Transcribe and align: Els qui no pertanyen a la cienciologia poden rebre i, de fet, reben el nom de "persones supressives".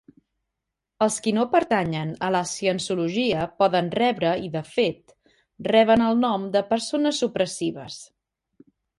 Els 1.05 1.15
qui 1.25 1.31
no 1.37 1.41
pertanyen 1.55 2.13
a 2.27 2.29
la 2.35 2.39
cienciologia 2.51 3.43
poden 3.63 3.91
rebre 3.99 4.31
i, 4.47 4.49
de 4.55 4.63
fet, 4.69 5.13
reben 5.67 6.05
el 6.07 6.17
nom 6.23 6.47
de 6.57 6.63
"persones 6.71 7.21
supressives". 7.25 7.99